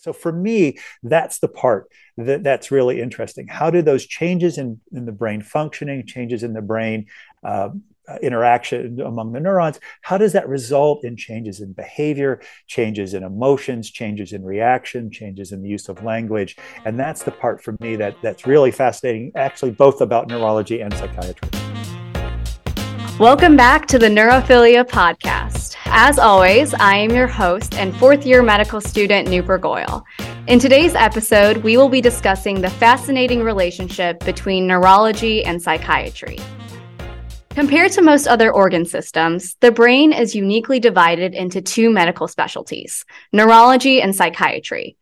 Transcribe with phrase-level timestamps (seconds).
[0.00, 3.46] So for me, that's the part that, that's really interesting.
[3.48, 7.06] How do those changes in, in the brain functioning, changes in the brain
[7.44, 7.70] uh,
[8.22, 13.90] interaction among the neurons, how does that result in changes in behavior, changes in emotions,
[13.90, 16.56] changes in reaction, changes in the use of language?
[16.84, 20.92] And that's the part for me that, that's really fascinating, actually, both about neurology and
[20.94, 21.69] psychiatry.
[23.20, 25.76] Welcome back to the Neurophilia Podcast.
[25.84, 30.06] As always, I am your host and fourth year medical student, Nooper Goyle.
[30.46, 36.38] In today's episode, we will be discussing the fascinating relationship between neurology and psychiatry.
[37.50, 43.04] Compared to most other organ systems, the brain is uniquely divided into two medical specialties
[43.34, 44.96] neurology and psychiatry.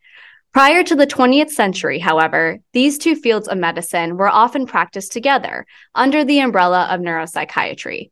[0.51, 5.67] Prior to the 20th century, however, these two fields of medicine were often practiced together
[5.93, 8.09] under the umbrella of neuropsychiatry.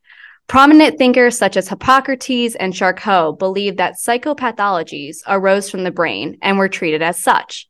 [0.48, 6.58] Prominent thinkers such as Hippocrates and Charcot believed that psychopathologies arose from the brain and
[6.58, 7.68] were treated as such.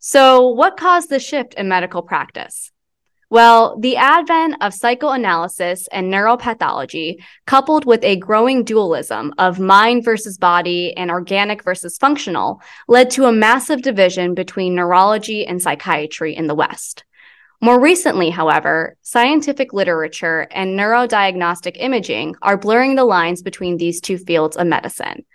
[0.00, 2.72] So, what caused the shift in medical practice?
[3.30, 10.36] Well, the advent of psychoanalysis and neuropathology, coupled with a growing dualism of mind versus
[10.36, 16.48] body and organic versus functional, led to a massive division between neurology and psychiatry in
[16.48, 17.04] the West.
[17.62, 24.16] More recently, however, scientific literature and neurodiagnostic imaging are blurring the lines between these two
[24.16, 25.26] fields of medicine.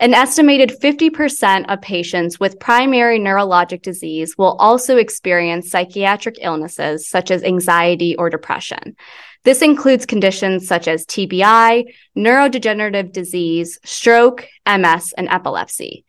[0.00, 7.32] An estimated 50% of patients with primary neurologic disease will also experience psychiatric illnesses such
[7.32, 8.96] as anxiety or depression.
[9.44, 11.84] This includes conditions such as TBI,
[12.16, 16.04] neurodegenerative disease, stroke, MS, and epilepsy.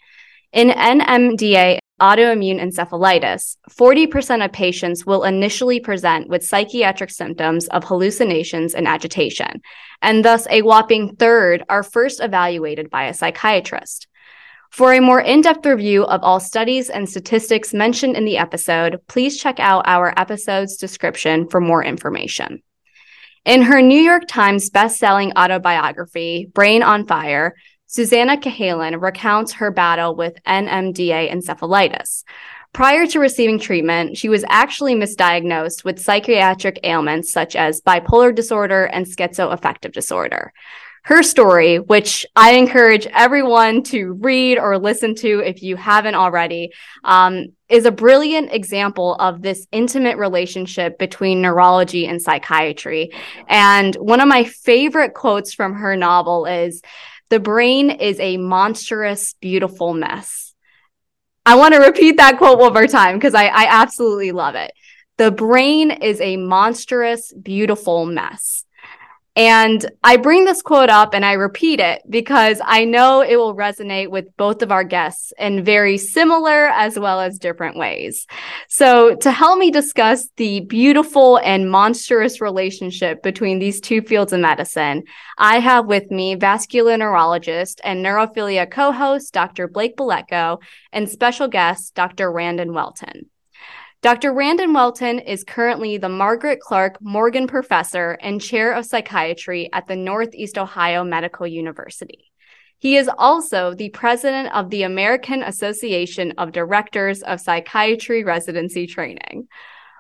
[0.51, 8.73] In NMDA autoimmune encephalitis, 40% of patients will initially present with psychiatric symptoms of hallucinations
[8.73, 9.61] and agitation,
[10.01, 14.07] and thus a whopping third are first evaluated by a psychiatrist.
[14.71, 18.99] For a more in depth review of all studies and statistics mentioned in the episode,
[19.07, 22.61] please check out our episode's description for more information.
[23.45, 27.55] In her New York Times best-selling autobiography, Brain on Fire,
[27.91, 32.23] Susannah Cahalan recounts her battle with NMDA encephalitis.
[32.71, 38.85] Prior to receiving treatment, she was actually misdiagnosed with psychiatric ailments such as bipolar disorder
[38.85, 40.53] and schizoaffective disorder.
[41.01, 46.71] Her story, which I encourage everyone to read or listen to if you haven't already,
[47.03, 53.13] um, is a brilliant example of this intimate relationship between neurology and psychiatry.
[53.47, 56.83] And one of my favorite quotes from her novel is,
[57.29, 60.53] the brain is a monstrous, beautiful mess.
[61.45, 64.71] I want to repeat that quote one more time because I, I absolutely love it.
[65.17, 68.65] The brain is a monstrous, beautiful mess.
[69.39, 73.55] And I bring this quote up and I repeat it because I know it will
[73.55, 78.27] resonate with both of our guests in very similar as well as different ways.
[78.67, 84.41] So, to help me discuss the beautiful and monstrous relationship between these two fields of
[84.41, 85.03] medicine,
[85.37, 89.69] I have with me vascular neurologist and neurophilia co host Dr.
[89.69, 90.61] Blake Buletko
[90.91, 92.29] and special guest Dr.
[92.29, 93.29] Randon Welton.
[94.01, 94.31] Dr.
[94.31, 99.97] Randon Welton is currently the Margaret Clark Morgan Professor and Chair of Psychiatry at the
[99.97, 102.31] Northeast Ohio Medical University.
[102.77, 109.49] He is also the president of the American Association of Directors of Psychiatry Residency Training.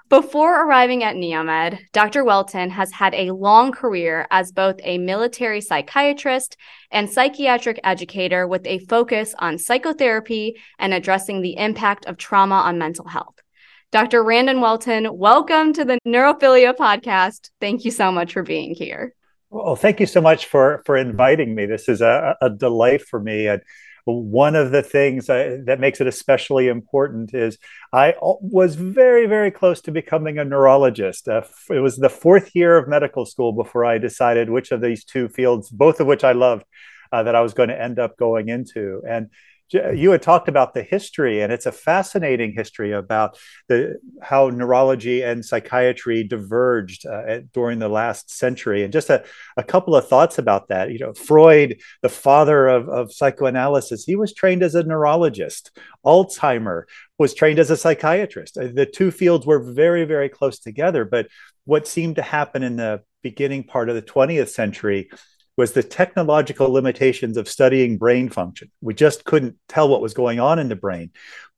[0.07, 2.23] Before arriving at Neomed, Dr.
[2.23, 6.55] Welton has had a long career as both a military psychiatrist
[6.89, 12.77] and psychiatric educator with a focus on psychotherapy and addressing the impact of trauma on
[12.77, 13.35] mental health.
[13.91, 14.23] Dr.
[14.23, 17.49] Randon Welton, welcome to the Neurophilia podcast.
[17.59, 19.15] Thank you so much for being here.
[19.49, 21.65] Well, thank you so much for for inviting me.
[21.65, 23.47] This is a, a delight for me.
[23.47, 23.63] And
[24.05, 27.57] one of the things I, that makes it especially important is
[27.91, 31.27] I was very, very close to becoming a neurologist.
[31.27, 35.03] Uh, it was the fourth year of medical school before I decided which of these
[35.03, 36.65] two fields, both of which I loved,
[37.11, 39.01] uh, that I was going to end up going into.
[39.09, 39.31] And
[39.71, 45.21] you had talked about the history and it's a fascinating history about the how neurology
[45.21, 48.83] and psychiatry diverged uh, during the last century.
[48.83, 49.23] And just a,
[49.57, 50.91] a couple of thoughts about that.
[50.91, 55.71] You know freud the father of, of psychoanalysis he was trained as a neurologist.
[56.05, 56.83] Alzheimer
[57.17, 58.57] was trained as a psychiatrist.
[58.57, 61.05] Uh, the two fields were very very close together.
[61.05, 61.27] But
[61.65, 65.09] what seemed to happen in the beginning part of the 20th century
[65.59, 68.71] was the technological limitations of studying brain function.
[68.79, 71.11] We just couldn't tell what was going on in the brain.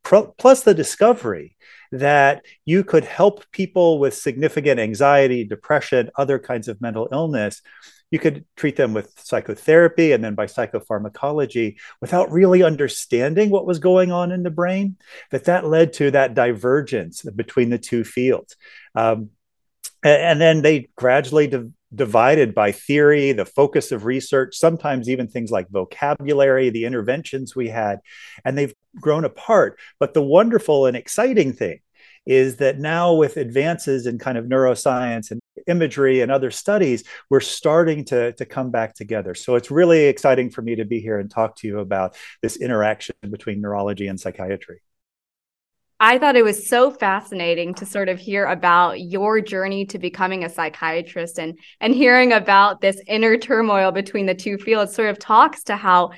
[0.03, 1.55] Plus, the discovery
[1.91, 7.61] that you could help people with significant anxiety, depression, other kinds of mental illness
[8.09, 13.77] you could treat them with psychotherapy and then by psychopharmacology without really understanding what was
[13.77, 14.97] going on in the brain.
[15.29, 18.57] That that led to that divergence between the two fields.
[18.95, 19.29] Um,
[20.03, 25.27] and, and, then they gradually de- divided by theory, the focus of research, sometimes even
[25.27, 27.99] things like vocabulary, the interventions we had,
[28.45, 29.79] and they've grown apart.
[29.99, 31.79] But the wonderful and exciting thing
[32.25, 37.39] is that now with advances in kind of neuroscience and imagery and other studies, we're
[37.39, 39.33] starting to, to come back together.
[39.33, 42.57] So it's really exciting for me to be here and talk to you about this
[42.57, 44.81] interaction between neurology and psychiatry.
[46.03, 50.43] I thought it was so fascinating to sort of hear about your journey to becoming
[50.43, 55.19] a psychiatrist and and hearing about this inner turmoil between the two fields sort of
[55.19, 56.09] talks to how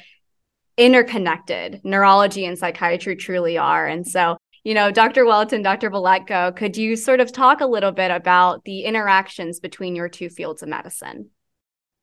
[0.77, 3.85] interconnected neurology and psychiatry truly are.
[3.85, 5.25] And so you know, Dr.
[5.25, 5.91] Welton, Dr.
[5.91, 10.29] Buletko, could you sort of talk a little bit about the interactions between your two
[10.29, 11.29] fields of medicine?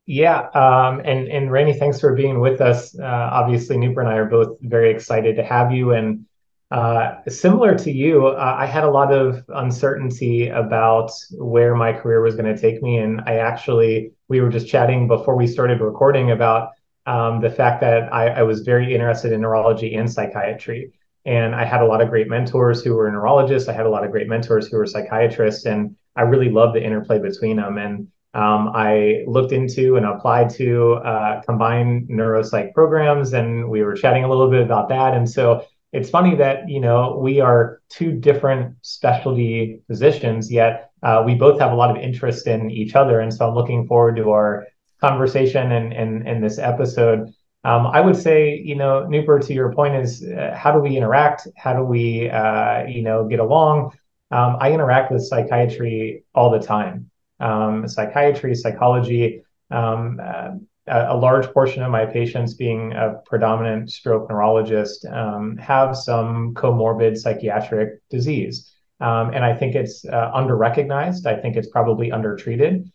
[0.05, 2.97] Yeah, um, and and Randy, thanks for being with us.
[2.97, 5.93] Uh, obviously, Nooper and I are both very excited to have you.
[5.93, 6.27] And
[6.71, 12.21] uh, similar to you, uh, I had a lot of uncertainty about where my career
[12.21, 15.81] was going to take me, and I actually we were just chatting before we started
[15.81, 16.69] recording about
[17.05, 20.93] um, the fact that I, I was very interested in neurology and psychiatry.
[21.25, 23.67] And I had a lot of great mentors who were neurologists.
[23.67, 26.83] I had a lot of great mentors who were psychiatrists, and I really loved the
[26.83, 27.77] interplay between them.
[27.77, 33.93] And um, I looked into and applied to uh, combined neuropsych programs, and we were
[33.93, 35.13] chatting a little bit about that.
[35.13, 41.23] And so it's funny that you know we are two different specialty physicians, yet uh,
[41.25, 43.19] we both have a lot of interest in each other.
[43.19, 44.67] And so I'm looking forward to our
[44.99, 47.33] conversation and and, and this episode.
[47.63, 50.97] Um, I would say, you know, Nooper, to your point is uh, how do we
[50.97, 51.47] interact?
[51.55, 53.91] How do we, uh, you know, get along?
[54.31, 57.11] Um, I interact with psychiatry all the time.
[57.39, 60.51] Um, psychiatry, psychology, um, uh,
[60.91, 67.17] a, large portion of my patients, being a predominant stroke neurologist, um, have some comorbid
[67.17, 68.71] psychiatric disease.
[68.99, 71.25] Um, and I think it's uh, underrecognized.
[71.25, 72.91] I think it's probably undertreated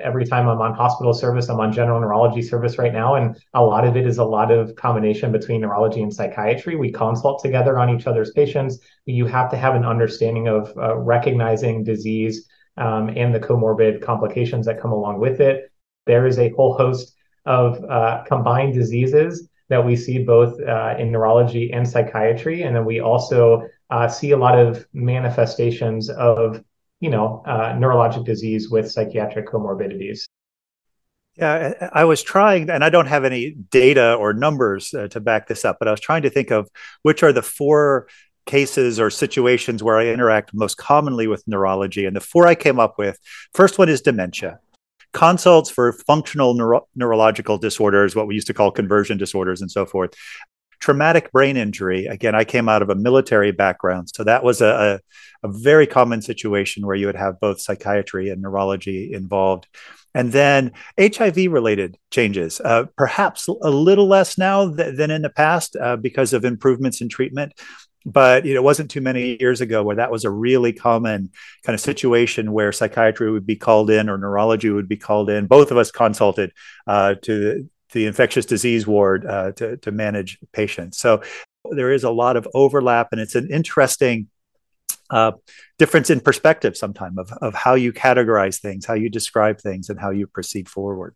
[0.00, 3.14] every time I'm on hospital service, I'm on general neurology service right now.
[3.14, 6.76] And a lot of it is a lot of combination between neurology and psychiatry.
[6.76, 8.78] We consult together on each other's patients.
[9.06, 14.66] You have to have an understanding of uh, recognizing disease um, and the comorbid complications
[14.66, 15.70] that come along with it.
[16.06, 17.14] There is a whole host
[17.46, 22.62] of uh, combined diseases that we see both uh, in neurology and psychiatry.
[22.62, 26.62] And then we also uh, see a lot of manifestations of
[27.04, 30.24] you know, uh, neurologic disease with psychiatric comorbidities.
[31.36, 35.46] Yeah, I was trying, and I don't have any data or numbers uh, to back
[35.46, 36.70] this up, but I was trying to think of
[37.02, 38.06] which are the four
[38.46, 42.06] cases or situations where I interact most commonly with neurology.
[42.06, 43.18] And the four I came up with
[43.52, 44.60] first one is dementia.
[45.14, 49.86] Consults for functional neuro- neurological disorders, what we used to call conversion disorders, and so
[49.86, 50.14] forth
[50.84, 52.04] traumatic brain injury.
[52.04, 54.10] Again, I came out of a military background.
[54.14, 55.00] So that was a,
[55.42, 59.66] a, a very common situation where you would have both psychiatry and neurology involved.
[60.14, 65.30] And then HIV related changes, uh, perhaps a little less now th- than in the
[65.30, 67.54] past uh, because of improvements in treatment.
[68.06, 71.30] But it wasn't too many years ago where that was a really common
[71.62, 75.46] kind of situation where psychiatry would be called in or neurology would be called in.
[75.46, 76.52] Both of us consulted
[76.86, 80.98] uh, to the infectious disease ward uh, to, to manage patients.
[80.98, 81.22] So
[81.70, 84.28] there is a lot of overlap, and it's an interesting
[85.10, 85.32] uh,
[85.78, 89.98] difference in perspective sometimes of, of how you categorize things, how you describe things, and
[89.98, 91.14] how you proceed forward.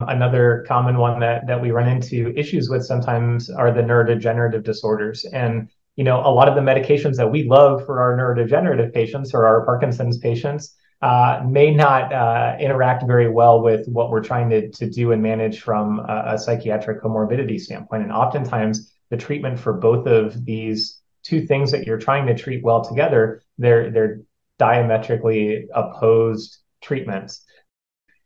[0.00, 5.26] Another common one that, that we run into issues with sometimes are the neurodegenerative disorders.
[5.26, 5.68] And
[6.00, 9.46] you know, a lot of the medications that we love for our neurodegenerative patients or
[9.46, 14.70] our Parkinson's patients uh, may not uh, interact very well with what we're trying to,
[14.70, 18.02] to do and manage from a, a, psychiatric comorbidity standpoint.
[18.02, 22.64] And oftentimes, the treatment for both of these two things that you're trying to treat
[22.64, 24.22] well together, they're they're
[24.58, 27.44] diametrically opposed treatments.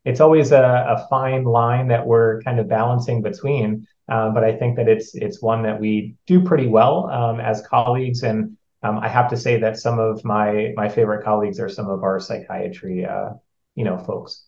[0.05, 4.57] It's always a, a fine line that we're kind of balancing between, uh, but I
[4.57, 8.99] think that it's it's one that we do pretty well um, as colleagues and um,
[8.99, 12.21] I have to say that some of my my favorite colleagues are some of our
[12.21, 13.31] psychiatry, uh,
[13.75, 14.47] you know, folks.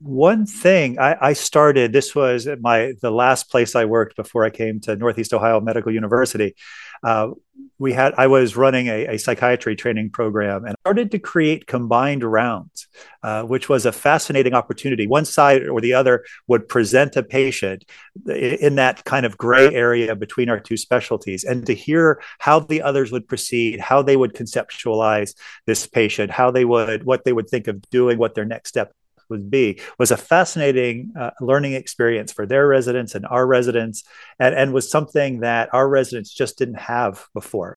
[0.00, 1.94] One thing I, I, started.
[1.94, 5.90] This was my the last place I worked before I came to Northeast Ohio Medical
[5.90, 6.54] University.
[7.02, 7.30] Uh,
[7.78, 12.22] we had I was running a, a, psychiatry training program and started to create combined
[12.22, 12.86] rounds,
[13.22, 15.06] uh, which was a fascinating opportunity.
[15.06, 17.84] One side or the other would present a patient
[18.28, 22.82] in that kind of gray area between our two specialties, and to hear how the
[22.82, 27.48] others would proceed, how they would conceptualize this patient, how they would what they would
[27.48, 28.92] think of doing, what their next step
[29.28, 34.04] would be was a fascinating uh, learning experience for their residents and our residents,
[34.38, 37.76] and, and was something that our residents just didn't have before.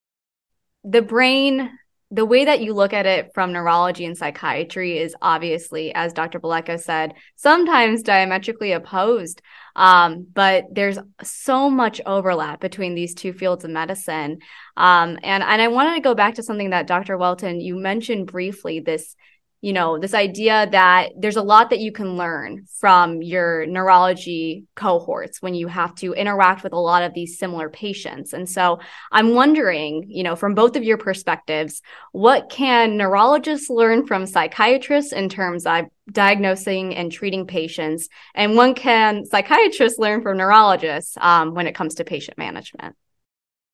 [0.84, 1.70] The brain
[2.13, 6.41] the way that you look at it from neurology and psychiatry is obviously, as Dr.
[6.41, 9.41] Buletko said, sometimes diametrically opposed.
[9.77, 14.39] Um, but there's so much overlap between these two fields of medicine.
[14.75, 17.17] Um, and, and I wanted to go back to something that Dr.
[17.17, 19.15] Welton, you mentioned briefly this
[19.62, 24.65] you know, this idea that there's a lot that you can learn from your neurology
[24.75, 28.34] cohorts when you have to interact with a lot of these similar patients.
[28.34, 28.80] And so
[29.12, 35.13] I'm wondering, you know, from both of your perspectives, what can neurologists learn from psychiatrists
[35.13, 38.10] in terms of diagnosing and treating patients?
[38.34, 42.96] And when can psychiatrists learn from neurologists um, when it comes to patient management?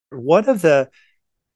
[0.10, 0.90] One of the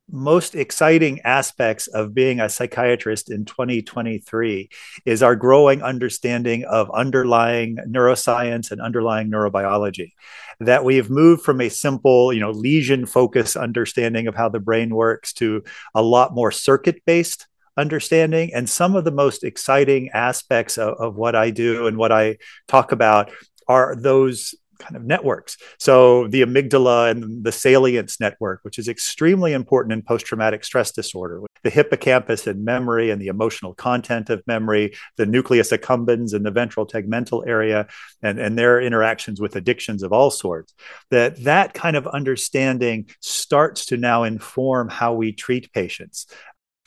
[0.09, 4.69] most exciting aspects of being a psychiatrist in 2023
[5.05, 10.11] is our growing understanding of underlying neuroscience and underlying neurobiology.
[10.59, 14.93] That we've moved from a simple you know lesion focused understanding of how the brain
[14.93, 15.63] works to
[15.95, 18.53] a lot more circuit based understanding.
[18.53, 22.37] And some of the most exciting aspects of, of what i do and what i
[22.67, 23.31] talk about
[23.67, 25.57] are those kind of networks.
[25.79, 31.41] So the amygdala and the salience network, which is extremely important in post-traumatic stress disorder,
[31.63, 36.51] the hippocampus and memory and the emotional content of memory, the nucleus accumbens and the
[36.51, 37.87] ventral tegmental area,
[38.21, 40.73] and, and their interactions with addictions of all sorts.
[41.11, 46.25] That that kind of understanding starts to now inform how we treat patients.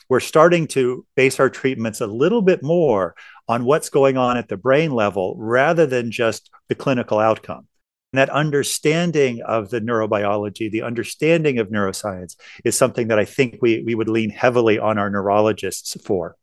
[0.07, 3.15] We're starting to base our treatments a little bit more
[3.47, 7.67] on what's going on at the brain level rather than just the clinical outcome.
[8.15, 13.57] And that understanding of the neurobiology, the understanding of neuroscience is something that I think
[13.61, 16.37] we, we would lean heavily on our neurologists for.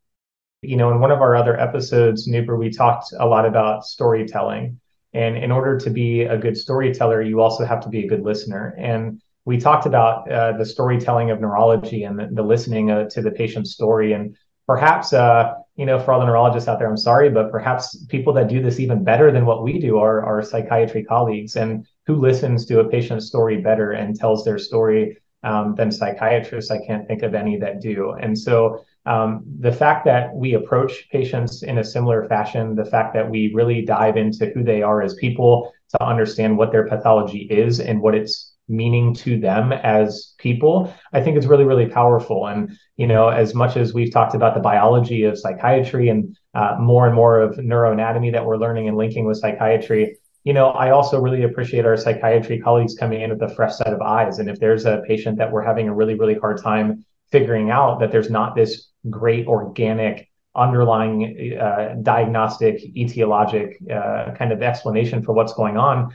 [0.60, 4.80] You know, in one of our other episodes, Nooper, we talked a lot about storytelling.
[5.14, 8.22] And in order to be a good storyteller, you also have to be a good
[8.22, 8.74] listener.
[8.76, 13.22] And we talked about uh, the storytelling of neurology and the, the listening uh, to
[13.22, 14.12] the patient's story.
[14.12, 14.36] And
[14.66, 18.32] perhaps uh, you know for all the neurologists out there i'm sorry but perhaps people
[18.32, 22.16] that do this even better than what we do are our psychiatry colleagues and who
[22.16, 26.70] listens to a patient's story better and tells their story um, than psychiatrists?
[26.70, 28.12] I can't think of any that do.
[28.12, 33.14] And so um, the fact that we approach patients in a similar fashion the fact
[33.14, 37.40] that we really dive into who they are as people to understand what their pathology
[37.50, 42.46] is and what its meaning to them as people, I think it's really, really powerful.
[42.46, 46.76] And, you know, as much as we've talked about the biology of psychiatry and uh,
[46.78, 50.90] more and more of neuroanatomy that we're learning and linking with psychiatry, you know, I
[50.90, 54.38] also really appreciate our psychiatry colleagues coming in with a fresh set of eyes.
[54.38, 58.00] And if there's a patient that we're having a really, really hard time figuring out
[58.00, 65.32] that there's not this great organic underlying uh, diagnostic etiologic uh, kind of explanation for
[65.32, 66.14] what's going on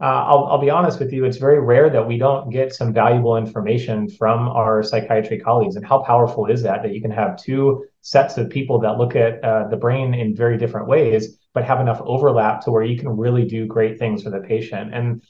[0.00, 2.92] uh, I'll, I'll be honest with you, it's very rare that we don't get some
[2.92, 5.76] valuable information from our psychiatry colleagues.
[5.76, 6.82] And how powerful is that?
[6.82, 10.36] That you can have two sets of people that look at uh, the brain in
[10.36, 14.22] very different ways, but have enough overlap to where you can really do great things
[14.22, 14.94] for the patient.
[14.94, 15.22] And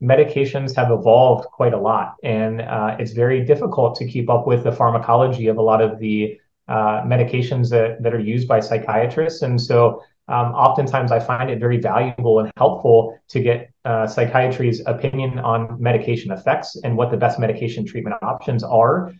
[0.00, 2.14] medications have evolved quite a lot.
[2.22, 5.98] And uh, it's very difficult to keep up with the pharmacology of a lot of
[5.98, 6.38] the
[6.68, 9.42] uh, medications that, that are used by psychiatrists.
[9.42, 10.02] And so
[10.32, 15.80] um, oftentimes I find it very valuable and helpful to get uh, psychiatry's opinion on
[15.80, 19.12] medication effects and what the best medication treatment options are.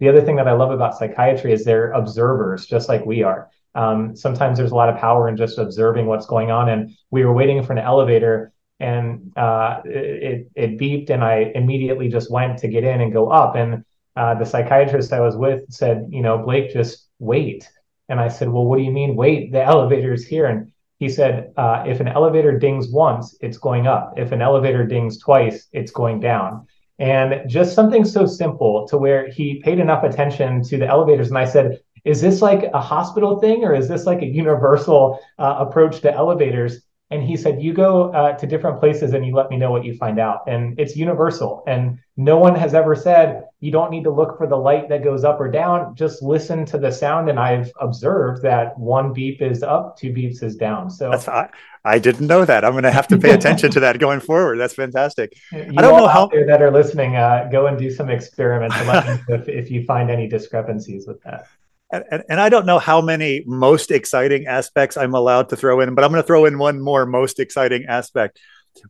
[0.00, 3.48] The other thing that I love about psychiatry is they're observers, just like we are.
[3.74, 6.68] Um, sometimes there's a lot of power in just observing what's going on.
[6.68, 12.08] And we were waiting for an elevator and uh, it, it beeped, and I immediately
[12.08, 13.54] just went to get in and go up.
[13.54, 13.84] And
[14.16, 17.68] uh, the psychiatrist I was with said, you know, Blake, just wait.
[18.10, 19.16] And I said, well, what do you mean?
[19.16, 20.46] Wait, the elevator is here.
[20.46, 24.14] And he said, uh, if an elevator dings once, it's going up.
[24.16, 26.66] If an elevator dings twice, it's going down.
[26.98, 31.28] And just something so simple to where he paid enough attention to the elevators.
[31.28, 35.18] And I said, is this like a hospital thing or is this like a universal
[35.38, 36.82] uh, approach to elevators?
[37.12, 39.84] And he said, You go uh, to different places and you let me know what
[39.84, 40.42] you find out.
[40.46, 41.64] And it's universal.
[41.66, 45.02] And no one has ever said, You don't need to look for the light that
[45.02, 45.96] goes up or down.
[45.96, 47.28] Just listen to the sound.
[47.28, 50.88] And I've observed that one beep is up, two beeps is down.
[50.88, 51.48] So I,
[51.84, 52.64] I didn't know that.
[52.64, 54.58] I'm going to have to pay attention to that going forward.
[54.58, 55.36] That's fantastic.
[55.52, 58.76] You I don't know how there that are listening, uh, go and do some experiments
[58.76, 61.46] and let me know if, if you find any discrepancies with that
[61.92, 65.94] and, and, I don't know how many most exciting aspects I'm allowed to throw in,
[65.94, 68.38] but I'm going to throw in one more most exciting aspect.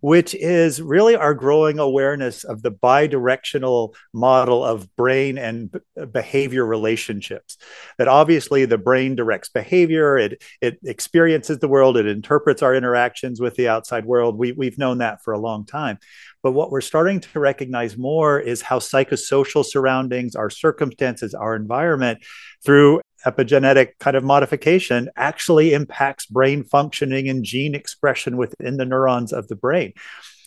[0.00, 5.74] Which is really our growing awareness of the bidirectional model of brain and
[6.12, 7.56] behavior relationships.
[7.98, 13.40] That obviously the brain directs behavior, it, it experiences the world, it interprets our interactions
[13.40, 14.38] with the outside world.
[14.38, 15.98] We, we've known that for a long time.
[16.42, 22.20] But what we're starting to recognize more is how psychosocial surroundings, our circumstances, our environment,
[22.64, 29.32] through epigenetic kind of modification actually impacts brain functioning and gene expression within the neurons
[29.32, 29.92] of the brain.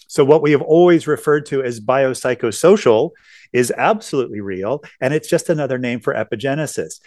[0.08, 3.12] So, what we have always referred to as biopsychosocial
[3.52, 7.00] is absolutely real, and it's just another name for epigenesis.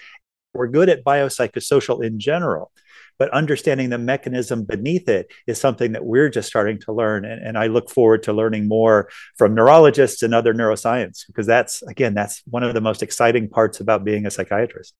[0.54, 2.72] We're good at biopsychosocial in general,
[3.18, 7.24] but understanding the mechanism beneath it is something that we're just starting to learn.
[7.24, 11.82] And, and I look forward to learning more from neurologists and other neuroscience, because that's,
[11.82, 14.94] again, that's one of the most exciting parts about being a psychiatrist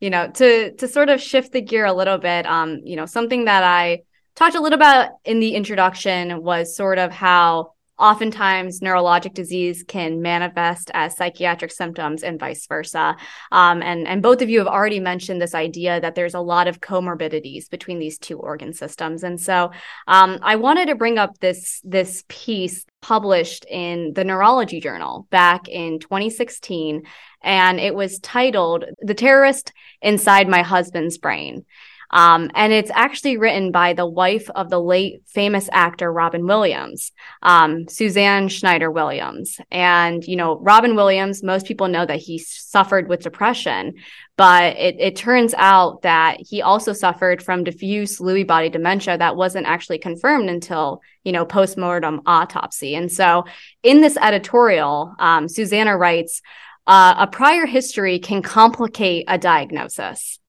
[0.00, 3.06] you know to to sort of shift the gear a little bit um you know
[3.06, 4.00] something that i
[4.34, 10.22] talked a little about in the introduction was sort of how oftentimes neurologic disease can
[10.22, 13.16] manifest as psychiatric symptoms and vice versa
[13.52, 16.66] um, and and both of you have already mentioned this idea that there's a lot
[16.66, 19.70] of comorbidities between these two organ systems and so
[20.08, 25.68] um, i wanted to bring up this this piece published in the neurology journal back
[25.68, 27.02] in 2016
[27.42, 31.64] and it was titled The Terrorist Inside My Husband's Brain.
[32.10, 37.12] Um, and it's actually written by the wife of the late famous actor Robin Williams,
[37.42, 39.60] um, Suzanne Schneider Williams.
[39.70, 43.94] And, you know, Robin Williams, most people know that he suffered with depression,
[44.36, 49.36] but it, it turns out that he also suffered from diffuse Lewy body dementia that
[49.36, 52.96] wasn't actually confirmed until, you know, postmortem autopsy.
[52.96, 53.44] And so
[53.84, 56.42] in this editorial, um, Susanna writes,
[56.86, 60.39] uh, a prior history can complicate a diagnosis.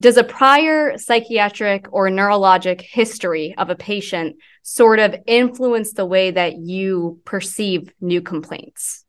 [0.00, 6.30] Does a prior psychiatric or neurologic history of a patient sort of influence the way
[6.30, 9.06] that you perceive new complaints?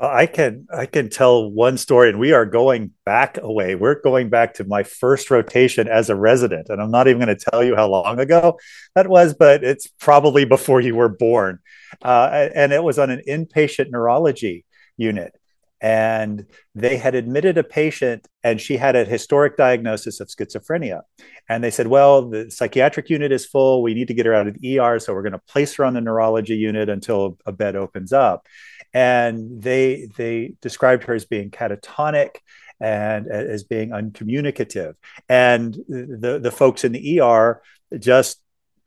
[0.00, 3.74] I can I can tell one story, and we are going back away.
[3.74, 7.36] We're going back to my first rotation as a resident, and I'm not even going
[7.36, 8.60] to tell you how long ago
[8.94, 11.58] that was, but it's probably before you were born.
[12.00, 14.64] Uh, and it was on an inpatient neurology
[14.96, 15.32] unit,
[15.80, 21.02] and they had admitted a patient and she had a historic diagnosis of schizophrenia.
[21.48, 23.82] And they said well the psychiatric unit is full.
[23.82, 25.84] We need to get her out of the er so we're going to place her
[25.84, 28.46] on the neurology unit until a bed opens up.
[28.92, 32.36] And they they described her as being catatonic
[32.80, 34.94] and as being uncommunicative.
[35.28, 37.62] And the the folks in the er
[37.98, 38.40] just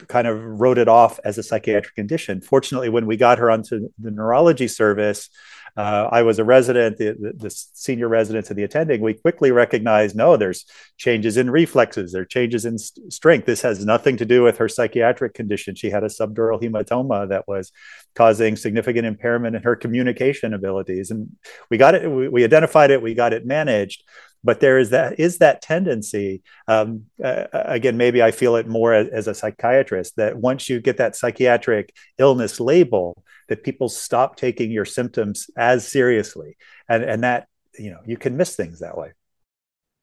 [0.07, 2.41] kind of wrote it off as a psychiatric condition.
[2.41, 5.29] Fortunately when we got her onto the neurology service
[5.77, 10.15] uh, I was a resident, the, the, senior residents and the attending, we quickly recognized
[10.15, 10.65] no, there's
[10.97, 13.45] changes in reflexes, there are changes in st- strength.
[13.45, 15.75] This has nothing to do with her psychiatric condition.
[15.75, 17.71] She had a subdural hematoma that was
[18.15, 21.11] causing significant impairment in her communication abilities.
[21.11, 21.35] And
[21.69, 24.03] we got it, we, we identified it, we got it managed
[24.43, 28.93] but there is that is that tendency um, uh, again maybe i feel it more
[28.93, 34.37] as, as, a psychiatrist that once you get that psychiatric illness label that people stop
[34.37, 36.55] taking your symptoms as seriously.
[36.87, 39.11] And and that you know you can miss things that way.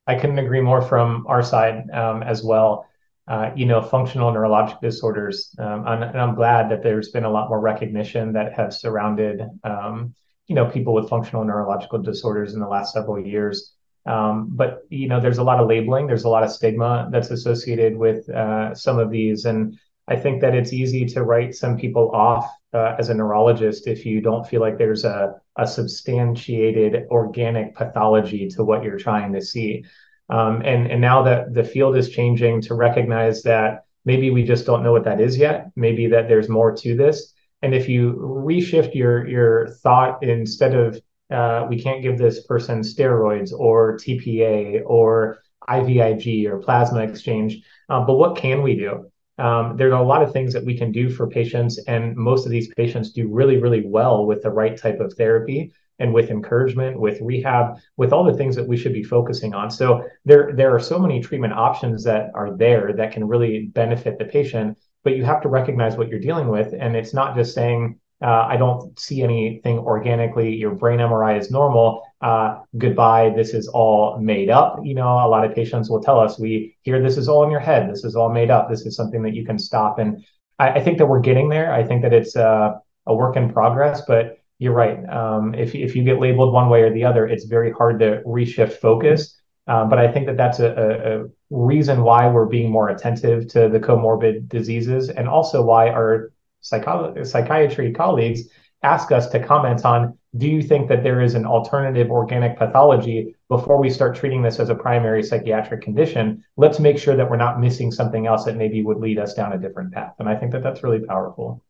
[0.06, 2.86] I couldn't agree more from our side um, as well.
[3.26, 7.50] Uh, you know functional neurologic disorders um, and, i'm glad that there's been a lot
[7.50, 10.14] more recognition that has surrounded um,
[10.46, 13.74] you know people with functional neurological disorders in the last several years.
[14.06, 17.30] Um, but you know there's a lot of labeling there's a lot of stigma that's
[17.30, 19.44] associated with uh, some of these.
[19.44, 23.86] And i think that it's easy to write some people off uh, as a neurologist
[23.86, 29.32] if you don't feel like there's a, a substantiated organic pathology to what you're trying
[29.32, 29.84] to see.
[30.28, 34.66] Um, and, and now that the field is changing to recognize that maybe we just
[34.66, 37.32] don't know what that is yet, maybe that there's more to this.
[37.62, 41.00] And if you reshift your, your thought instead of
[41.30, 48.00] uh, we can't give this person steroids or TPA or IVIG or plasma exchange, uh,
[48.04, 49.10] but what can we do?
[49.38, 52.72] Um, a lot of things that we can do for patients, and most of these
[52.74, 57.20] patients do really, really well with the right type of therapy and with encouragement, with
[57.20, 59.70] rehab, with all the things that we should be focusing on.
[59.70, 64.18] So there, there are so many treatment options that are there that can really benefit
[64.18, 67.54] the patient, but you have to recognize what you're dealing with, and it's not just
[67.54, 70.54] saying uh, I don't see anything organically.
[70.54, 72.02] Your brain MRI is normal.
[72.20, 73.30] Uh, goodbye.
[73.30, 74.80] This is all made up.
[74.82, 77.50] You know, a lot of patients will tell us, we hear this is all in
[77.50, 77.88] your head.
[77.90, 78.68] This is all made up.
[78.68, 79.98] This is something that you can stop.
[79.98, 80.24] And
[80.58, 81.72] I, I think that we're getting there.
[81.72, 82.72] I think that it's uh,
[83.06, 85.08] a work in progress, but you're right.
[85.08, 88.22] Um, if, if you get labeled one way or the other, it's very hard to
[88.26, 89.40] reshift focus.
[89.68, 93.46] Um, but I think that that's a, a, a reason why we're being more attentive
[93.48, 98.48] to the comorbid diseases and also why our psychiatry colleagues
[98.82, 103.34] ask us to comment on do you think that there is an alternative organic pathology
[103.48, 106.44] before we start treating this as a primary psychiatric condition?
[106.56, 109.54] Let's make sure that we're not missing something else that maybe would lead us down
[109.54, 110.14] a different path.
[110.18, 111.62] And i think that that's really powerful.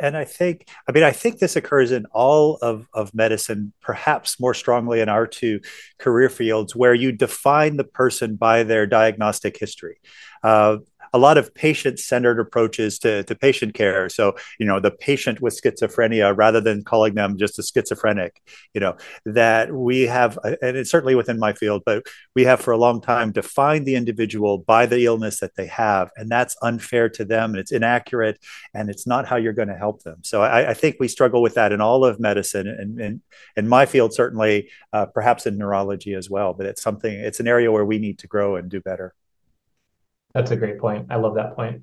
[0.00, 4.40] And I think, I mean, I think this occurs in all of, of medicine, perhaps
[4.40, 5.60] more strongly in our two
[5.98, 10.00] career fields, where you define the person by their diagnostic history.
[10.42, 10.78] Uh,
[11.12, 14.08] a lot of patient-centered approaches to, to patient care.
[14.08, 18.40] So, you know, the patient with schizophrenia, rather than calling them just a schizophrenic,
[18.74, 22.72] you know, that we have, and it's certainly within my field, but we have for
[22.72, 27.08] a long time defined the individual by the illness that they have, and that's unfair
[27.08, 28.38] to them, and it's inaccurate,
[28.74, 30.18] and it's not how you're going to help them.
[30.22, 33.22] So, I, I think we struggle with that in all of medicine, and in,
[33.56, 36.54] in my field certainly, uh, perhaps in neurology as well.
[36.54, 39.14] But it's something, it's an area where we need to grow and do better.
[40.34, 41.06] That's a great point.
[41.10, 41.82] I love that point.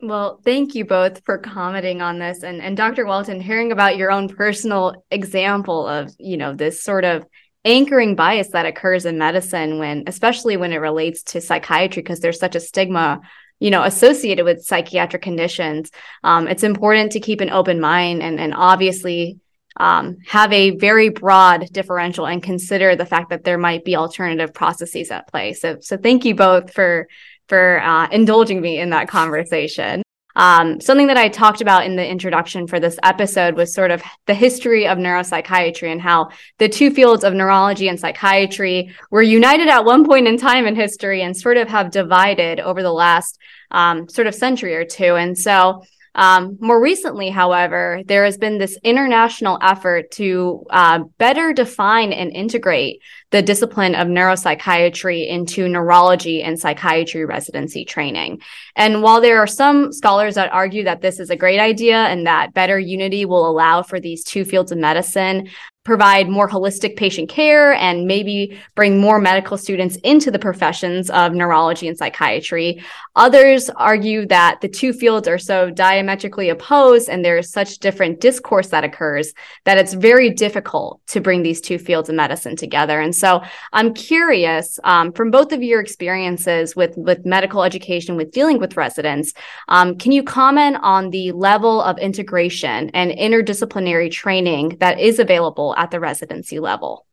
[0.00, 2.42] Well, thank you both for commenting on this.
[2.42, 3.06] And and Dr.
[3.06, 7.24] Welton, hearing about your own personal example of, you know, this sort of
[7.64, 12.38] anchoring bias that occurs in medicine when especially when it relates to psychiatry because there's
[12.38, 13.20] such a stigma
[13.58, 15.90] you know associated with psychiatric conditions
[16.24, 19.38] um, it's important to keep an open mind and and obviously
[19.76, 24.54] um, have a very broad differential and consider the fact that there might be alternative
[24.54, 25.52] processes at play.
[25.52, 27.08] So, so thank you both for
[27.48, 30.02] for uh, indulging me in that conversation.
[30.36, 34.02] Um, something that I talked about in the introduction for this episode was sort of
[34.26, 39.68] the history of neuropsychiatry and how the two fields of neurology and psychiatry were united
[39.68, 43.38] at one point in time in history and sort of have divided over the last
[43.70, 45.14] um, sort of century or two.
[45.14, 51.52] And so um, more recently, however, there has been this international effort to uh, better
[51.52, 53.00] define and integrate
[53.34, 58.40] the discipline of neuropsychiatry into neurology and psychiatry residency training.
[58.76, 62.28] And while there are some scholars that argue that this is a great idea and
[62.28, 65.48] that better unity will allow for these two fields of medicine
[65.84, 71.34] provide more holistic patient care and maybe bring more medical students into the professions of
[71.34, 72.82] neurology and psychiatry.
[73.16, 78.68] Others argue that the two fields are so diametrically opposed and there's such different discourse
[78.68, 82.98] that occurs that it's very difficult to bring these two fields of medicine together.
[82.98, 83.23] And so
[83.72, 88.76] I'm curious um, from both of your experiences with, with medical education, with dealing with
[88.76, 89.32] residents,
[89.68, 95.74] um, can you comment on the level of integration and interdisciplinary training that is available
[95.76, 97.03] at the residency level.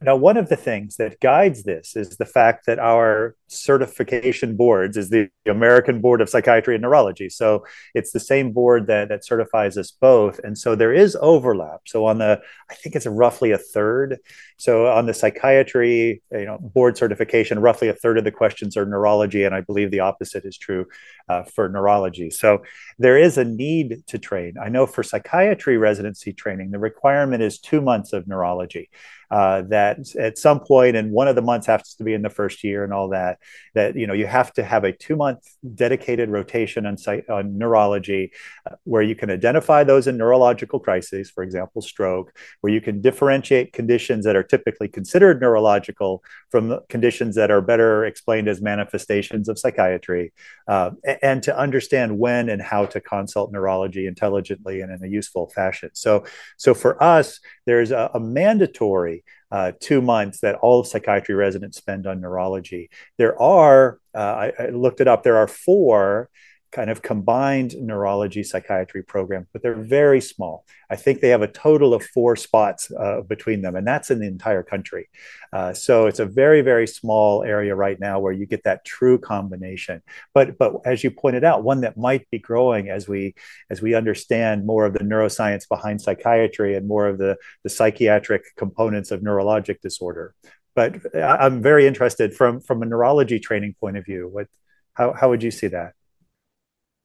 [0.00, 4.96] Now, one of the things that guides this is the fact that our certification boards
[4.96, 7.28] is the American Board of Psychiatry and Neurology.
[7.28, 10.38] So it's the same board that, that certifies us both.
[10.44, 11.80] And so there is overlap.
[11.86, 14.18] So on the, I think it's roughly a third.
[14.56, 18.86] So on the psychiatry, you know, board certification, roughly a third of the questions are
[18.86, 19.42] neurology.
[19.44, 20.86] And I believe the opposite is true
[21.28, 22.30] uh, for neurology.
[22.30, 22.62] So
[22.98, 24.54] there is a need to train.
[24.62, 28.90] I know for psychiatry residency training, the requirement is two months of neurology.
[29.30, 32.30] Uh, that at some point, and one of the months has to be in the
[32.30, 33.38] first year and all that,
[33.76, 35.38] that you know you have to have a two month
[35.74, 38.32] dedicated rotation on, site, on neurology
[38.68, 43.00] uh, where you can identify those in neurological crises for example stroke where you can
[43.00, 49.48] differentiate conditions that are typically considered neurological from conditions that are better explained as manifestations
[49.48, 50.32] of psychiatry
[50.68, 50.90] uh,
[51.22, 55.90] and to understand when and how to consult neurology intelligently and in a useful fashion.
[55.92, 56.24] So
[56.56, 61.78] so for us there's a, a mandatory uh, two months that all of psychiatry residents
[61.78, 62.90] spend on neurology.
[63.18, 66.28] There are, uh, I, I, looked it up, there are four
[66.72, 70.64] kind of combined neurology psychiatry programs, but they're very small.
[70.90, 74.20] I think they have a total of four spots uh, between them, and that's in
[74.20, 75.08] the entire country.
[75.52, 79.18] Uh, so it's a very, very small area right now where you get that true
[79.18, 80.02] combination.
[80.34, 83.34] But but as you pointed out, one that might be growing as we
[83.70, 88.42] as we understand more of the neuroscience behind psychiatry and more of the the psychiatric
[88.56, 90.34] components of neurologic disorder.
[90.74, 94.28] But I'm very interested from from a neurology training point of view.
[94.28, 94.48] What
[94.94, 95.94] how how would you see that?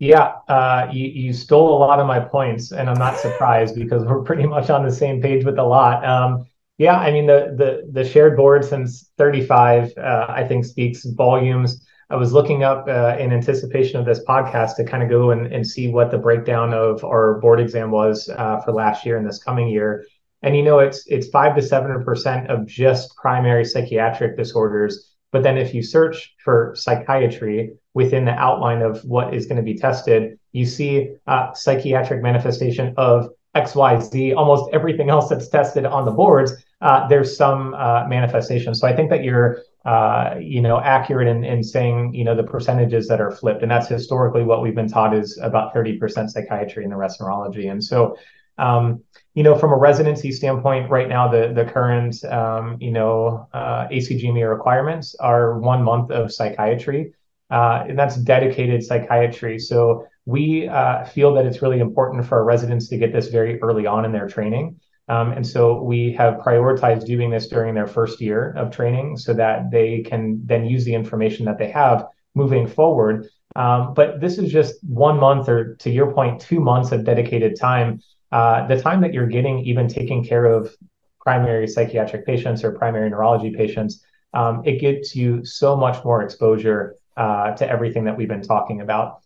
[0.01, 4.03] Yeah, uh, you, you stole a lot of my points, and I'm not surprised because
[4.03, 6.03] we're pretty much on the same page with a lot.
[6.03, 6.47] Um,
[6.79, 11.85] yeah, I mean the the the shared board since 35, uh, I think speaks volumes.
[12.09, 15.45] I was looking up uh, in anticipation of this podcast to kind of go and,
[15.53, 19.27] and see what the breakdown of our board exam was uh, for last year and
[19.27, 20.03] this coming year.
[20.41, 25.43] And you know, it's it's five to seven percent of just primary psychiatric disorders but
[25.43, 29.77] then if you search for psychiatry within the outline of what is going to be
[29.77, 36.11] tested, you see uh, psychiatric manifestation of XYZ, almost everything else that's tested on the
[36.11, 38.73] boards, uh, there's some uh, manifestation.
[38.73, 42.43] So I think that your uh, you know, accurate in, in saying, you know, the
[42.43, 43.63] percentages that are flipped.
[43.63, 47.67] And that's historically what we've been taught is about 30% psychiatry and the rest neurology.
[47.67, 48.15] And so,
[48.61, 53.47] um, you know, from a residency standpoint, right now, the, the current, um, you know,
[53.53, 57.13] uh, ACGME requirements are one month of psychiatry.
[57.49, 59.59] Uh, and that's dedicated psychiatry.
[59.59, 63.61] So we uh, feel that it's really important for our residents to get this very
[63.61, 64.79] early on in their training.
[65.09, 69.33] Um, and so we have prioritized doing this during their first year of training so
[69.33, 73.27] that they can then use the information that they have moving forward.
[73.55, 77.59] Um, but this is just one month, or to your point, two months of dedicated
[77.59, 78.01] time.
[78.31, 80.73] Uh, the time that you're getting, even taking care of
[81.19, 86.95] primary psychiatric patients or primary neurology patients, um, it gets you so much more exposure
[87.17, 89.21] uh, to everything that we've been talking about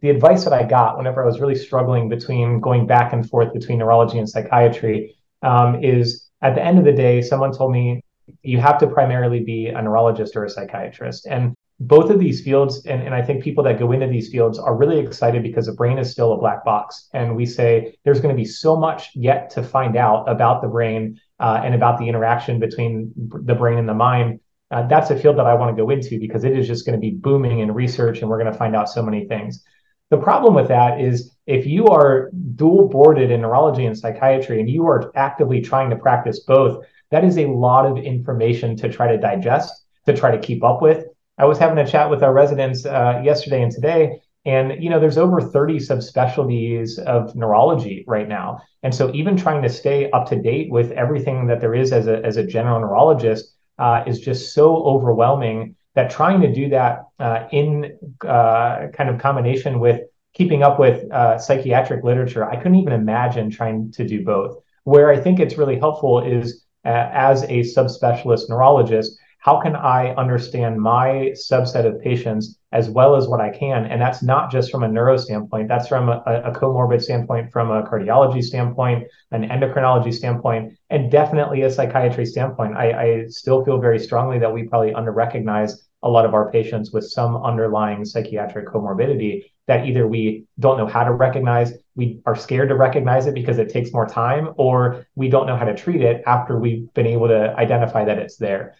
[0.00, 3.52] the advice that I got whenever I was really struggling between going back and forth
[3.52, 8.02] between neurology and psychiatry um, is at the end of the day, someone told me
[8.42, 11.26] you have to primarily be a neurologist or a psychiatrist.
[11.26, 14.58] And both of these fields, and, and I think people that go into these fields
[14.58, 17.08] are really excited because the brain is still a black box.
[17.12, 20.68] And we say there's going to be so much yet to find out about the
[20.68, 24.40] brain uh, and about the interaction between the brain and the mind.
[24.70, 26.98] Uh, that's a field that I want to go into because it is just going
[26.98, 29.64] to be booming in research and we're going to find out so many things.
[30.10, 34.68] The problem with that is if you are dual boarded in neurology and psychiatry and
[34.68, 39.06] you are actively trying to practice both, that is a lot of information to try
[39.06, 41.04] to digest, to try to keep up with.
[41.38, 44.98] I was having a chat with our residents uh, yesterday and today, and you know,
[44.98, 48.60] there's over 30 subspecialties of neurology right now.
[48.82, 52.06] And so even trying to stay up to date with everything that there is as
[52.06, 57.04] a, as a general neurologist uh, is just so overwhelming that trying to do that
[57.18, 60.02] uh, in uh, kind of combination with
[60.34, 64.56] keeping up with uh, psychiatric literature, I couldn't even imagine trying to do both.
[64.84, 70.14] Where I think it's really helpful is uh, as a subspecialist neurologist, how can I
[70.14, 73.86] understand my subset of patients as well as what I can?
[73.86, 77.70] And that's not just from a neuro standpoint, that's from a, a comorbid standpoint, from
[77.70, 82.76] a cardiology standpoint, an endocrinology standpoint, and definitely a psychiatry standpoint.
[82.76, 85.72] I, I still feel very strongly that we probably underrecognize
[86.02, 90.86] a lot of our patients with some underlying psychiatric comorbidity that either we don't know
[90.86, 95.06] how to recognize, we are scared to recognize it because it takes more time, or
[95.14, 98.36] we don't know how to treat it after we've been able to identify that it's
[98.36, 98.74] there.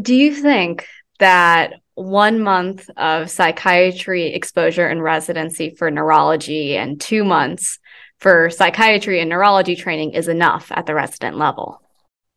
[0.00, 0.86] Do you think
[1.18, 7.78] that one month of psychiatry exposure and residency for neurology and two months
[8.18, 11.82] for psychiatry and neurology training is enough at the resident level?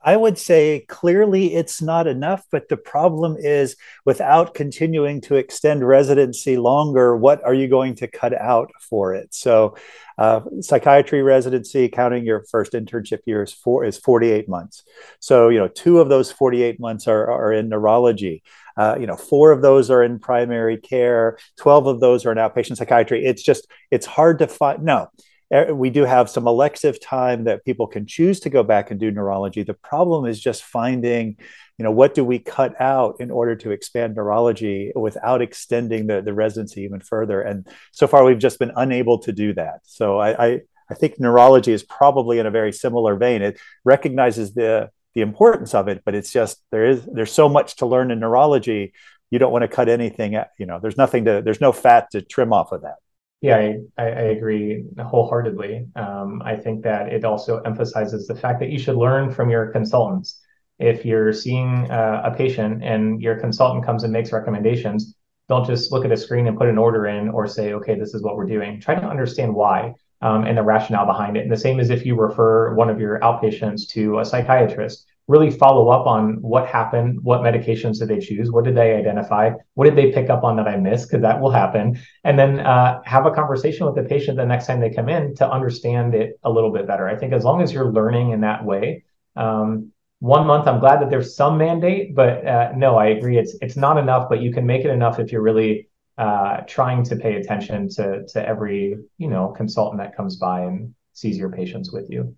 [0.04, 5.88] I would say clearly it's not enough, but the problem is without continuing to extend
[5.88, 9.34] residency longer, what are you going to cut out for it?
[9.34, 9.76] So,
[10.18, 14.84] uh, psychiatry residency, counting your first internship year, is, four, is 48 months.
[15.20, 18.44] So, you know, two of those 48 months are, are in neurology.
[18.78, 22.38] Uh, you know, four of those are in primary care, 12 of those are in
[22.38, 23.26] outpatient psychiatry.
[23.26, 24.84] It's just, it's hard to find.
[24.84, 25.10] No,
[25.54, 29.00] Er, we do have some elective time that people can choose to go back and
[29.00, 29.64] do neurology.
[29.64, 31.36] The problem is just finding,
[31.78, 36.22] you know, what do we cut out in order to expand neurology without extending the,
[36.22, 37.42] the residency even further?
[37.42, 39.82] And so far, we've just been unable to do that.
[39.84, 43.42] So I, I, I think neurology is probably in a very similar vein.
[43.42, 47.76] It recognizes the the importance of it, but it's just there is there's so much
[47.78, 48.94] to learn in neurology.
[49.30, 50.34] You don't want to cut anything.
[50.58, 52.96] You know, there's nothing to there's no fat to trim off of that.
[53.42, 53.58] Yeah,
[53.98, 55.88] I, I agree wholeheartedly.
[55.96, 59.68] Um, I think that it also emphasizes the fact that you should learn from your
[59.72, 60.40] consultants.
[60.78, 65.16] If you're seeing uh, a patient and your consultant comes and makes recommendations,
[65.50, 68.14] don't just look at a screen and put an order in or say, okay, this
[68.14, 68.80] is what we're doing.
[68.80, 71.42] Try to understand why um, and the rationale behind it.
[71.42, 75.50] And the same as if you refer one of your outpatients to a psychiatrist really
[75.50, 79.86] follow up on what happened, what medications did they choose, what did they identify, what
[79.86, 83.02] did they pick up on that I missed, because that will happen, and then uh,
[83.06, 86.40] have a conversation with the patient the next time they come in to understand it
[86.44, 87.08] a little bit better.
[87.08, 89.06] I think as long as you're learning in that way,
[89.38, 93.56] um, one month, I'm glad that there's some mandate, but uh, no, I agree, it's
[93.62, 97.16] it's not enough, but you can make it enough if you're really uh, trying to
[97.16, 101.92] pay attention to to every you know consultant that comes by and sees your patients
[101.92, 102.36] with you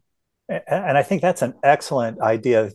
[0.68, 2.72] and I think that's an excellent idea.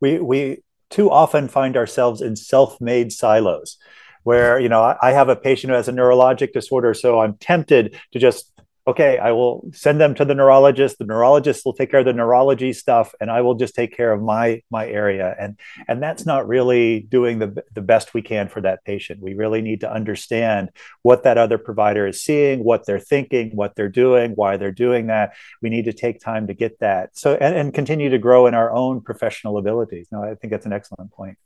[0.00, 0.58] We we
[0.90, 3.76] too often find ourselves in self-made silos,
[4.22, 7.96] where you know I have a patient who has a neurologic disorder, so I'm tempted
[8.12, 8.52] to just
[8.88, 10.98] okay, I will send them to the neurologist.
[10.98, 14.12] The neurologist will take care of the neurology stuff, and I will just take care
[14.12, 15.36] of my my area.
[15.38, 19.20] And and that's not really doing the the best we can for that patient.
[19.22, 20.70] We really need to understand
[21.02, 25.08] what that other provider is seeing, what they're thinking, what they're doing, why they're doing
[25.08, 25.34] that.
[25.60, 27.16] We need to take time to get that.
[27.16, 30.08] So and, and continue to grow in our own professional abilities.
[30.10, 31.36] No, I think that's an excellent point.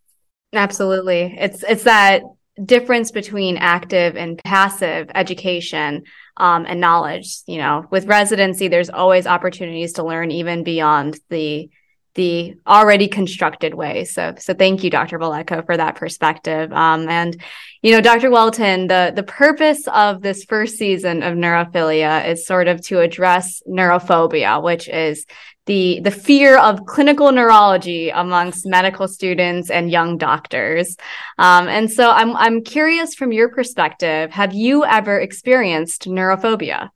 [0.53, 1.35] Absolutely.
[1.39, 2.23] It's it's that
[2.63, 6.03] difference between active and passive education
[6.37, 7.39] um, and knowledge.
[7.47, 11.71] You know, with residency, there's always opportunities to learn even beyond the
[12.15, 14.05] the already constructed way.
[14.05, 15.19] So, so thank you, Dr.
[15.19, 16.73] Buletko, for that perspective.
[16.73, 17.41] Um, and,
[17.81, 18.31] you know, Dr.
[18.31, 23.63] Welton, the the purpose of this first season of Neurophilia is sort of to address
[23.67, 25.27] neurophobia, which is
[25.67, 30.97] the the fear of clinical neurology amongst medical students and young doctors.
[31.39, 36.91] Um, and so I'm I'm curious from your perspective, have you ever experienced neurophobia?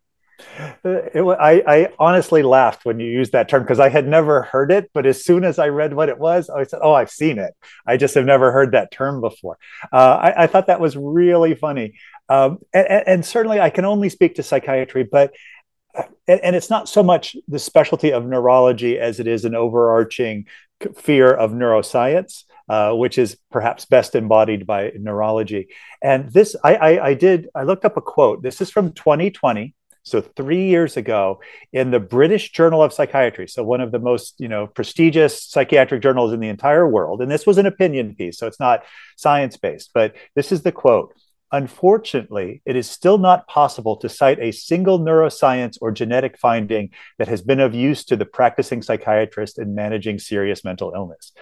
[0.85, 4.70] It, I, I, honestly laughed when you used that term because I had never heard
[4.70, 4.90] it.
[4.92, 7.55] But as soon as I read what it was, I said, "Oh, I've seen it.
[7.87, 9.59] I just have never heard that term before."
[9.92, 11.94] Uh, I, I, thought that was really funny,
[12.29, 15.33] um, and, and, certainly I can only speak to psychiatry, but
[16.29, 20.46] and, and, it's not so much the specialty of neurology as it is an overarching
[20.96, 25.68] fear of neuroscience, uh, which is perhaps best embodied by neurology.
[26.03, 28.42] And this, I, I, I, did, I looked up a quote.
[28.42, 29.75] This is from 2020.
[30.07, 31.40] So three years ago,
[31.73, 36.01] in the British Journal of Psychiatry, so one of the most you know prestigious psychiatric
[36.01, 38.85] journals in the entire world, and this was an opinion piece, so it's not
[39.16, 41.12] science based, but this is the quote:
[41.51, 47.27] Unfortunately, it is still not possible to cite a single neuroscience or genetic finding that
[47.27, 51.33] has been of use to the practicing psychiatrist in managing serious mental illness.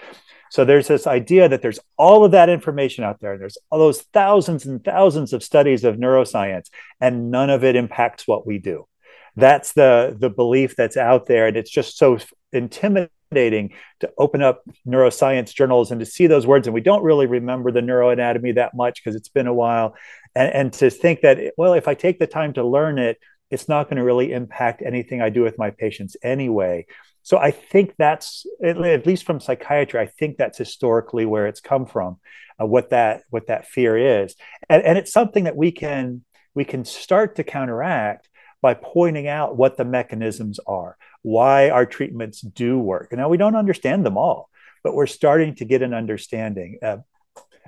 [0.55, 3.33] So there's this idea that there's all of that information out there.
[3.33, 6.69] And there's all those thousands and thousands of studies of neuroscience,
[7.01, 8.87] and none of it impacts what we do.
[9.35, 12.19] That's the the belief that's out there, and it's just so
[12.53, 17.25] intimidating to open up neuroscience journals and to see those words and we don't really
[17.25, 19.93] remember the neuroanatomy that much because it's been a while
[20.35, 23.17] and, and to think that well if i take the time to learn it
[23.49, 26.85] it's not going to really impact anything i do with my patients anyway
[27.25, 31.85] so i think that's at least from psychiatry i think that's historically where it's come
[31.85, 32.17] from
[32.61, 34.35] uh, what that what that fear is
[34.69, 38.29] and, and it's something that we can we can start to counteract
[38.65, 43.11] by pointing out what the mechanisms are, why our treatments do work.
[43.11, 44.49] Now, we don't understand them all,
[44.83, 46.79] but we're starting to get an understanding.
[46.81, 46.97] Uh,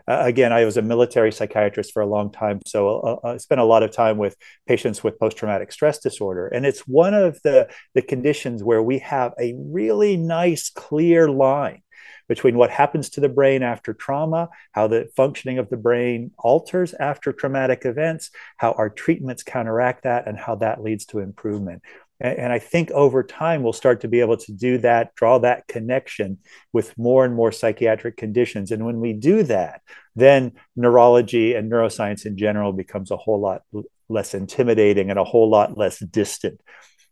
[0.07, 3.61] again, I was a military psychiatrist for a long time, so uh, uh, I spent
[3.61, 6.47] a lot of time with patients with post traumatic stress disorder.
[6.47, 11.81] And it's one of the, the conditions where we have a really nice, clear line
[12.27, 16.93] between what happens to the brain after trauma, how the functioning of the brain alters
[16.93, 21.81] after traumatic events, how our treatments counteract that, and how that leads to improvement.
[22.19, 25.67] And I think over time, we'll start to be able to do that, draw that
[25.67, 26.39] connection
[26.73, 28.71] with more and more psychiatric conditions.
[28.71, 29.81] And when we do that,
[30.15, 33.61] then neurology and neuroscience in general becomes a whole lot
[34.09, 36.59] less intimidating and a whole lot less distant.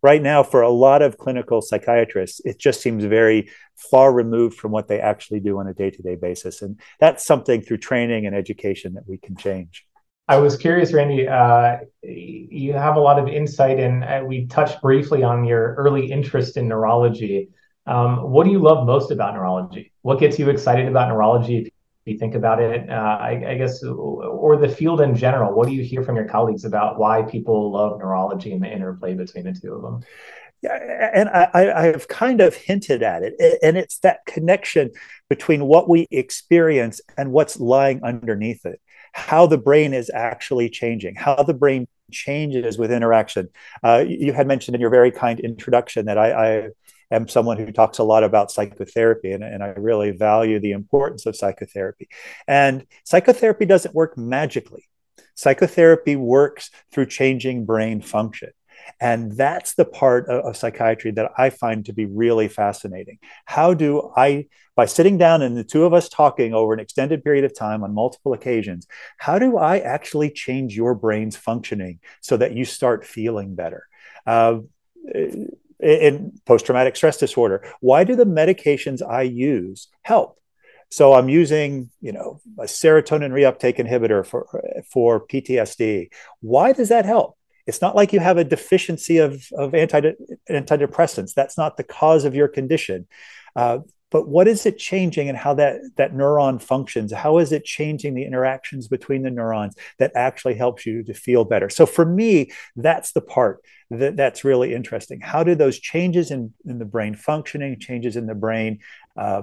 [0.02, 4.72] Right now for a lot of clinical psychiatrists it just seems very far removed from
[4.72, 6.62] what they actually do on a day-to-day basis.
[6.62, 9.86] And that's something through training and education that we can change
[10.28, 11.78] i was curious randy uh,
[12.56, 16.58] you have a lot of insight and uh, we touched briefly on your early interest
[16.58, 17.50] in neurology.
[17.86, 19.92] Um, what do you love most about neurology?
[20.02, 21.72] What gets you excited about neurology
[22.06, 25.68] if you think about it, uh, I, I, guess, or the field in general, what
[25.68, 29.46] do you hear from your colleagues about why people love neurology and the interplay between
[29.46, 30.04] the two of them?
[30.62, 33.34] Yeah, and I, I have kind of hinted at it,
[33.64, 34.92] and it's that connection
[35.30, 38.80] between what we experience and what's lying underneath it,
[39.16, 43.48] how the brain is actually changing, how the brain changes with interaction.
[43.82, 46.70] Uh, you had mentioned in your very kind introduction that I, I
[47.12, 51.26] am someone who talks a lot about psychotherapy, and, and I really value the importance
[51.26, 52.10] of psychotherapy.
[52.46, 54.84] And psychotherapy doesn't work magically.
[55.34, 58.50] Psychotherapy works through changing brain function.
[59.00, 63.20] And that's the part of, of, psychiatry that I find to be really fascinating.
[63.46, 67.24] How do I, by sitting down and the two of us talking over an extended
[67.24, 72.38] period of time on multiple occasions, how do I actually change your brain's functioning so
[72.38, 73.88] that you start feeling better?
[74.26, 74.60] Uh,
[75.80, 77.64] in post traumatic stress disorder.
[77.80, 80.40] Why do the medications I use help?
[80.90, 84.48] So I'm using, you know, a serotonin reuptake inhibitor for
[84.92, 86.10] for PTSD.
[86.42, 87.38] Why does that help?
[87.68, 90.14] It's not like you have a deficiency of, of anti,
[90.50, 91.34] antidepressants.
[91.34, 93.08] That's not the cause of your condition.
[93.56, 93.80] Uh,
[94.12, 98.14] but what is it changing and how that that neuron functions how is it changing
[98.14, 102.50] the interactions between the neurons that actually helps you to feel better so for me
[102.78, 107.14] that's the part that, that's really interesting how do those changes in, in the brain
[107.14, 108.80] functioning changes in the brain
[109.18, 109.42] uh,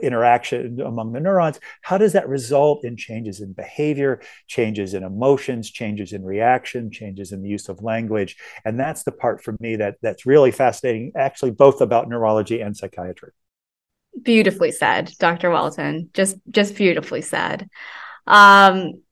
[0.00, 5.70] interaction among the neurons how does that result in changes in behavior changes in emotions
[5.70, 9.76] changes in reaction changes in the use of language and that's the part for me
[9.76, 13.32] that that's really fascinating actually both about neurology and psychiatry
[14.20, 15.50] Beautifully said, Dr.
[15.50, 16.10] Welton.
[16.12, 17.70] Just just beautifully said.
[18.26, 19.02] Um,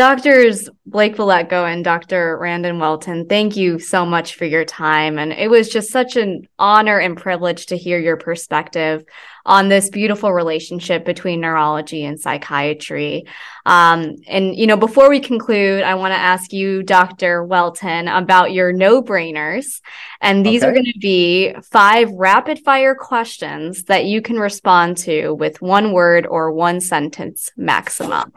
[0.00, 2.38] Doctors Blake Buletko and Dr.
[2.38, 5.18] Randon Welton, thank you so much for your time.
[5.18, 9.04] And it was just such an honor and privilege to hear your perspective
[9.44, 13.26] on this beautiful relationship between neurology and psychiatry.
[13.66, 17.44] Um, and, you know, before we conclude, I want to ask you, Dr.
[17.44, 19.82] Welton, about your no brainers.
[20.22, 20.70] And these okay.
[20.70, 25.92] are going to be five rapid fire questions that you can respond to with one
[25.92, 28.32] word or one sentence maximum.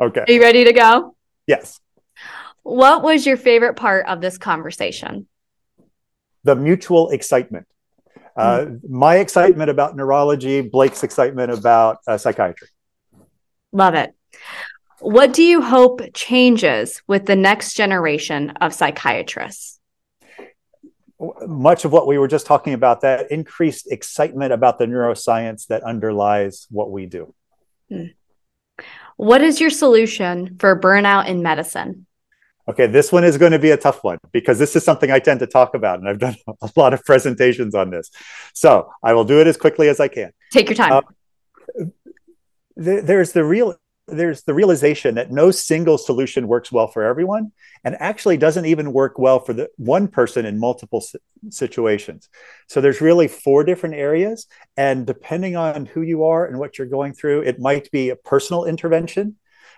[0.00, 0.24] Okay.
[0.26, 1.14] Are you ready to go?
[1.46, 1.78] Yes.
[2.62, 5.26] What was your favorite part of this conversation?
[6.44, 7.66] The mutual excitement.
[8.36, 8.88] Uh, mm.
[8.88, 12.68] My excitement about neurology, Blake's excitement about uh, psychiatry.
[13.72, 14.14] Love it.
[15.00, 19.78] What do you hope changes with the next generation of psychiatrists?
[21.46, 25.82] Much of what we were just talking about, that increased excitement about the neuroscience that
[25.82, 27.34] underlies what we do.
[27.90, 28.14] Mm.
[29.20, 32.06] What is your solution for burnout in medicine?
[32.66, 35.18] Okay, this one is going to be a tough one because this is something I
[35.18, 38.10] tend to talk about, and I've done a lot of presentations on this.
[38.54, 40.30] So I will do it as quickly as I can.
[40.50, 40.92] Take your time.
[40.94, 41.84] Uh,
[42.76, 43.76] there's the real
[44.10, 47.52] there's the realization that no single solution works well for everyone
[47.84, 51.04] and actually doesn't even work well for the one person in multiple
[51.50, 52.28] situations.
[52.68, 54.46] So there's really four different areas
[54.76, 58.16] and depending on who you are and what you're going through it might be a
[58.16, 59.36] personal intervention.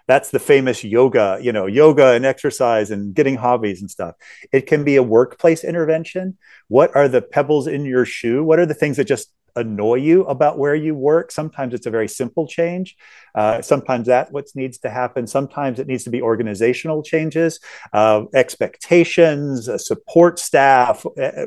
[0.09, 4.17] That's the famous yoga you know yoga and exercise and getting hobbies and stuff.
[4.53, 6.39] It can be a workplace intervention.
[6.69, 8.43] What are the pebbles in your shoe?
[8.43, 11.31] What are the things that just annoy you about where you work.
[11.31, 12.97] Sometimes it's a very simple change.
[13.35, 15.27] Uh, sometimes that what needs to happen.
[15.27, 17.61] Sometimes it needs to be organizational changes,
[17.93, 21.05] uh, expectations, uh, support staff.
[21.21, 21.47] Uh,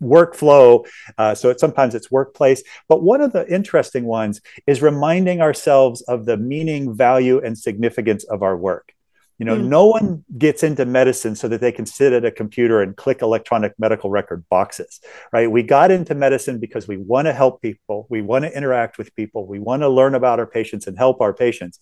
[0.00, 0.86] workflow
[1.18, 6.02] uh, so it, sometimes it's workplace but one of the interesting ones is reminding ourselves
[6.02, 8.94] of the meaning value and significance of our work
[9.38, 9.66] you know, mm.
[9.66, 13.22] no one gets into medicine so that they can sit at a computer and click
[13.22, 15.00] electronic medical record boxes,
[15.32, 15.50] right?
[15.50, 19.14] We got into medicine because we want to help people, we want to interact with
[19.14, 21.78] people, we want to learn about our patients and help our patients.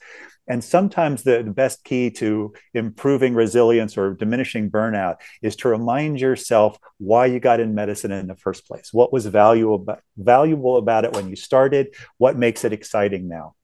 [0.46, 6.20] And sometimes the, the best key to improving resilience or diminishing burnout is to remind
[6.20, 8.92] yourself why you got in medicine in the first place.
[8.92, 9.84] What was valuable,
[10.16, 11.94] valuable about it when you started?
[12.18, 13.54] What makes it exciting now?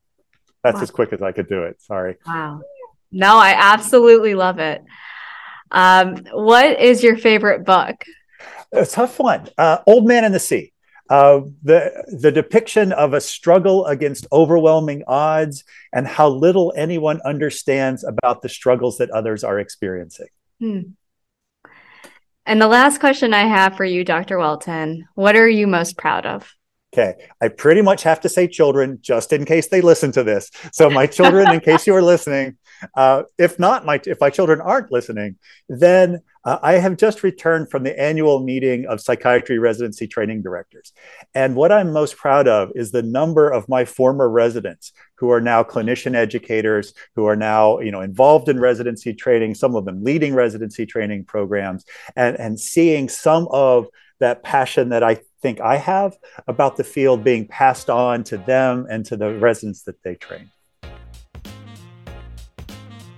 [0.64, 0.82] That's wow.
[0.82, 1.80] as quick as I could do it.
[1.82, 2.16] Sorry.
[2.26, 2.62] Wow.
[3.12, 4.82] No, I absolutely love it.
[5.70, 8.04] Um, what is your favorite book?
[8.72, 9.48] A tough one.
[9.56, 10.72] Uh, Old Man and the Sea.
[11.10, 18.02] Uh, the the depiction of a struggle against overwhelming odds and how little anyone understands
[18.02, 20.28] about the struggles that others are experiencing.
[20.58, 20.80] Hmm.
[22.46, 24.38] And the last question I have for you, Dr.
[24.38, 26.50] Welton, what are you most proud of?
[26.94, 30.50] Okay, I pretty much have to say children just in case they listen to this.
[30.72, 32.58] So my children, in case you are listening,
[32.96, 35.36] uh, if not my if my children aren't listening,
[35.70, 40.92] then uh, I have just returned from the annual meeting of psychiatry residency training directors,
[41.34, 45.40] and what I'm most proud of is the number of my former residents who are
[45.40, 50.04] now clinician educators, who are now you know involved in residency training, some of them
[50.04, 51.86] leading residency training programs,
[52.16, 53.86] and and seeing some of
[54.20, 56.16] that passion that I think I have
[56.46, 60.50] about the field being passed on to them and to the residents that they train.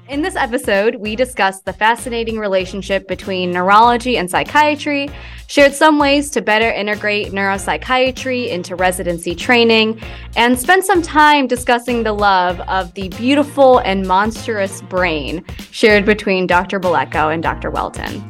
[0.07, 5.09] In this episode, we discussed the fascinating relationship between neurology and psychiatry,
[5.47, 9.99] shared some ways to better integrate neuropsychiatry into residency training,
[10.37, 16.47] and spent some time discussing the love of the beautiful and monstrous brain shared between
[16.47, 16.79] Dr.
[16.79, 17.71] Buletko and Dr.
[17.71, 18.23] Welton.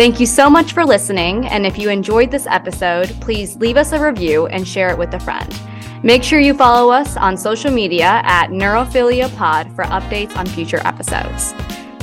[0.00, 1.46] Thank you so much for listening.
[1.48, 5.12] And if you enjoyed this episode, please leave us a review and share it with
[5.12, 5.54] a friend.
[6.02, 10.80] Make sure you follow us on social media at Neurophilia Pod for updates on future
[10.86, 11.52] episodes.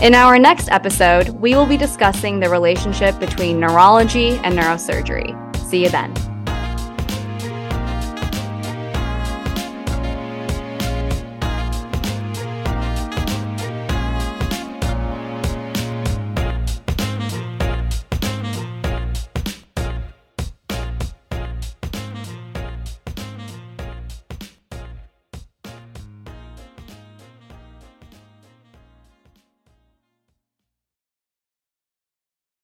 [0.03, 5.55] In our next episode, we will be discussing the relationship between neurology and neurosurgery.
[5.57, 6.36] See you then.